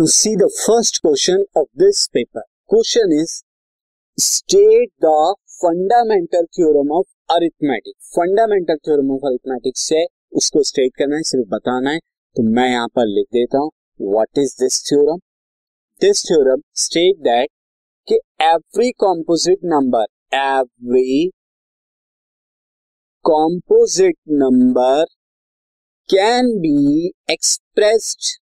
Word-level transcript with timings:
To 0.00 0.06
see 0.06 0.30
the 0.36 0.46
first 0.50 0.98
question 0.98 1.42
of 1.56 1.66
this 1.78 2.06
paper 2.12 2.40
question 2.70 3.12
is 3.12 3.32
state 4.18 4.88
the 5.04 5.10
fundamental 5.54 6.44
theorem 6.56 6.92
of 6.98 7.34
arithmetic 7.34 7.94
fundamental 8.14 8.76
theorem 8.78 9.10
of 9.14 9.26
arithmetics 9.26 9.92
है 9.92 10.04
उसको 10.32 10.62
state 10.62 10.96
करना 10.98 11.16
है, 11.16 11.22
सिर्फ़ 11.22 11.48
बताना 11.48 11.90
है। 11.90 11.98
तो 12.36 12.42
मैं 12.50 12.68
यहाँ 12.70 12.88
पर 12.88 13.06
लिख 13.08 13.26
देता 13.32 13.58
हूँ 13.58 13.70
what 14.06 14.38
is 14.38 14.56
this 14.60 14.80
theorem 14.88 15.18
this 16.00 16.24
theorem 16.28 16.62
state 16.78 17.22
that 17.22 17.50
कि 18.08 18.20
every 18.42 18.90
composite 19.00 19.64
number 19.66 20.06
every 20.36 21.30
composite 23.24 24.16
number 24.38 25.04
can 26.08 26.58
be 26.60 27.08
expressed 27.30 28.38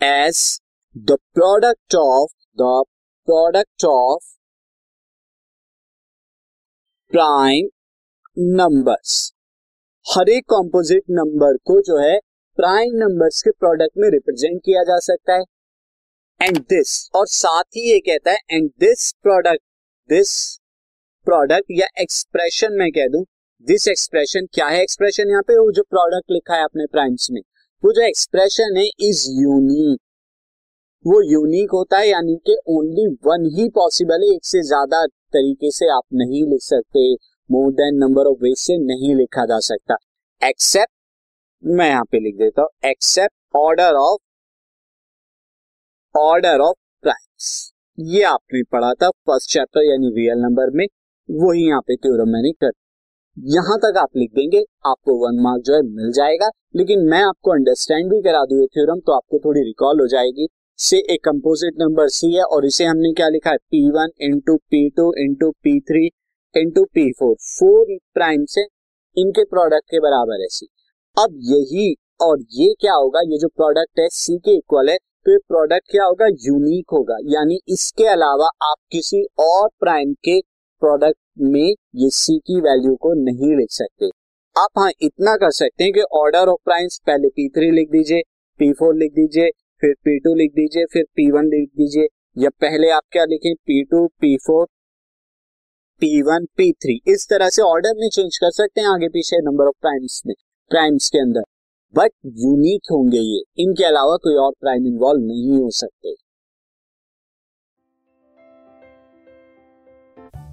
as 0.00 0.38
the 0.96 1.16
product 1.34 1.94
of 1.94 2.32
the 2.58 2.82
product 3.28 3.84
of 3.84 4.24
prime 7.12 7.68
numbers 8.56 9.14
हर 10.06 10.28
एक 10.28 10.44
कॉम्पोजिट 10.48 11.02
नंबर 11.10 11.56
को 11.66 11.80
जो 11.82 11.98
है 11.98 12.18
प्राइम 12.58 12.96
नंबर्स 12.96 13.42
के 13.42 13.50
प्रोडक्ट 13.50 13.98
में 13.98 14.08
represent 14.10 14.60
किया 14.64 14.82
जा 14.82 14.98
सकता 14.98 15.34
है। 15.34 15.44
एंड 16.40 16.58
दिस 16.58 17.10
और 17.14 17.26
साथ 17.26 17.62
ही 17.76 17.90
ये 17.92 17.98
कहता 18.00 18.30
है 18.30 18.38
and 18.50 18.70
this 18.80 19.10
product 19.22 19.62
this 20.10 20.36
product 21.26 21.64
या 21.70 21.86
एक्सप्रेशन 22.00 22.72
में 22.72 22.90
कह 22.92 23.08
दूँ 23.08 23.24
दिस 23.66 23.88
एक्सप्रेशन 23.88 24.46
क्या 24.46 24.66
है 24.66 24.82
एक्सप्रेशन 24.82 25.30
यहाँ 25.30 25.42
पे? 25.42 25.58
वो 25.58 25.72
जो 25.72 25.82
प्रोडक्ट 25.82 26.30
लिखा 26.30 26.54
है 26.54 26.64
अपने 26.64 26.86
प्राइम्स 26.86 27.30
में। 27.30 27.40
वो 27.86 27.92
जो 27.92 28.02
एक्सप्रेशन 28.02 28.76
है 28.76 28.84
इज़ 29.08 29.20
यूनिक 29.32 29.98
वो 31.04 31.20
यूनिक 31.22 31.70
होता 31.72 31.98
है, 31.98 32.08
यानी 32.08 32.34
कि 32.46 32.56
ओनली 32.68 33.04
वन 33.26 33.44
ही 33.56 33.68
पॉसिबल 33.74 34.22
है, 34.22 34.30
एक 34.34 34.44
से 34.44 34.62
ज़्यादा 34.62 35.04
तरीके 35.34 35.70
से 35.70 35.88
आप 35.88 36.02
नहीं 36.12 36.42
लिख 36.44 36.62
सकते 36.62 37.04
more 37.50 37.70
than 37.72 37.98
number 37.98 38.26
of 38.26 38.38
ways 38.42 38.56
से 38.58 38.76
नहीं 38.78 39.14
लिखा 39.14 39.44
जा 39.46 39.58
सकता। 39.66 39.96
एक्सेप्ट 40.42 40.92
मैं 41.62 41.88
यहाँ 41.88 42.04
पे 42.12 42.20
लिख 42.20 42.34
देता 42.38 42.62
हूँ 42.62 42.90
except 42.90 43.34
order 43.56 43.98
of 44.00 44.18
order 46.14 46.60
of 46.60 46.76
primes 47.04 47.52
ये 47.98 48.22
आपने 48.24 48.62
पढ़ा 48.72 48.92
था 48.94 49.10
फ़र्स्ट 49.10 49.52
चैप्टर 49.52 49.84
यानी 49.84 50.10
रियल 50.16 50.38
नंबर 50.40 50.70
में, 50.70 50.86
वही 51.28 51.66
यहाँ 51.68 51.80
पे 51.80 51.96
थ्योरम 51.96 52.32
मैंने 52.32 52.52
कर 52.54 52.70
यहाँ 53.36 53.76
तक 53.78 53.96
आप 53.98 54.16
लिख 54.16 54.30
देंगे, 54.34 54.62
आपको 54.86 55.14
वन 55.16 55.40
मार्क 55.42 55.62
जो 55.62 55.74
है 55.74 55.80
मिल 55.84 56.12
जाएगा। 56.12 56.48
लेकिन 56.76 57.00
मैं 57.10 57.20
आपको 57.22 57.50
अंडरस्टैंड 57.50 58.10
भी 58.10 58.20
करा 58.22 58.44
दूँ 58.44 58.66
थ्योरम 58.66 59.00
तो 59.00 59.12
आपको 59.12 59.38
थोड़ी 59.38 59.60
रिकॉल 59.60 60.00
हो 60.00 60.06
जाएगी। 60.08 60.46
से 60.78 60.98
एक 61.14 61.20
कंपोजिट 61.24 61.74
नंबर 61.80 62.08
सी 62.08 62.32
है 62.34 62.42
और 62.44 62.66
इसे 62.66 62.84
हमने 62.84 63.12
क्या 63.12 63.28
लिखा 63.28 63.50
है? 63.50 63.56
P 63.56 63.90
one 63.90 64.10
into 64.22 64.56
P 64.56 64.88
two 64.90 65.12
into 65.18 65.50
P 65.64 65.78
three 65.80 66.06
into 66.54 66.84
P 66.84 67.10
four 67.12 67.34
four 67.50 67.96
prime 68.14 68.44
से 68.48 68.66
इनके 69.16 69.44
प्रोडक्ट 69.44 69.90
के 69.90 70.00
बराबर 70.00 70.40
है 70.40 70.48
सी 70.48 70.68
अब 71.16 71.38
यही 71.44 71.94
और 72.20 72.40
ये 72.52 72.72
क्या 72.80 72.94
होगा? 72.94 73.20
ये 73.22 73.38
जो 73.38 73.48
प्रोडक्ट 73.48 74.00
है 74.00 74.08
सी 74.12 74.38
के 74.38 74.56
इक्वल 74.56 74.90
है 74.90 74.96
तो 74.96 75.32
ये 75.32 75.38
प्रोडक्ट 75.38 75.90
क्या 75.90 76.04
होगा? 76.04 76.26
यूनिक 76.26 76.90
होगा। 76.92 77.16
यानी 77.28 77.60
इसके 77.68 78.06
अलावा 78.08 78.50
आप 78.62 78.76
किसी 78.92 79.24
और 79.40 79.68
प्राइम 79.80 80.12
के 80.24 80.40
प्रोडक्ट 80.80 81.18
में 81.40 81.74
ये 81.94 82.10
सी 82.10 82.38
की 82.38 82.60
वैल्यू 82.60 82.94
को 82.96 83.12
नहीं 83.14 83.56
लिख 83.56 83.70
सकते। 83.70 84.06
आप 84.56 84.78
हाँ 84.78 84.90
इतना 85.02 85.36
कर 85.36 85.50
सकते 85.50 85.84
हैं 85.84 85.92
कि 85.92 86.00
ऑर्डर 86.00 86.48
ऑफ़ 86.48 86.60
प्राइम्स 86.64 87.00
पहले 87.06 87.28
पी 87.28 87.48
थ्री 87.48 87.70
लिख 87.70 87.90
दीजिए 87.90 88.22
पी 88.60 88.72
फोर 88.72 88.94
लिख 88.94 89.12
दीजिए, 89.12 89.50
फिर 89.80 89.94
पी 89.94 90.18
टू 90.18 90.34
लिख 90.34 90.50
दीजिए, 90.50 90.84
फिर 90.84 91.04
पी 91.16 91.30
वन 91.30 91.46
लिख 91.46 91.68
दीजिए, 91.68 92.06
या 92.38 92.50
पहले 92.50 92.90
आप 92.90 93.02
क्या 93.12 93.24
लिखें? 93.24 93.54
P 93.54 93.82
two 93.84 94.06
P 94.20 94.36
four 94.36 94.66
P 96.00 96.22
one 96.22 96.44
P 96.56 96.72
three 96.72 97.00
इस 97.08 97.26
तरह 97.30 97.48
से 97.48 97.62
ऑर्डर 97.62 97.94
में 97.96 98.08
चेंज 98.08 98.38
कर 98.38 98.50
सकते 98.50 98.80
हैं 98.80 98.88
आगे 98.88 99.08
पीछे 99.08 99.40
नंबर 99.42 99.64
ऑफ़ 99.64 99.76
प्राइम्स 99.80 100.22
में 100.26 100.34
प्राइम्स 100.70 101.08
के 101.08 101.18
अंदर। 101.18 101.42
बट 101.94 102.10
यूनिक 102.26 102.90
होंगे 102.92 103.18
ये। 103.18 103.42
इनके 103.58 103.84
अलावा 103.84 104.16
कोई 104.16 104.34
और 104.34 104.52
प्राइम 104.60 104.86
इन्वॉल्व 104.86 105.20
नहीं 105.20 105.58
हो 105.62 105.70
सकते। 105.70 106.14